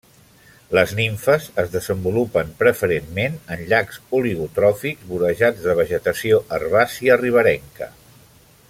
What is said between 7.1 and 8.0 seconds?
riberenca.